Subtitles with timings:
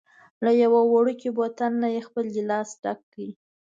[0.43, 3.25] له یوه وړوکي بوتل نه یې خپل ګېلاس ډک کړ.